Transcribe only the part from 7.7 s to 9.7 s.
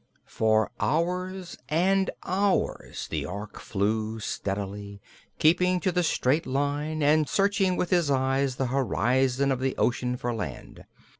with his eyes the horizon of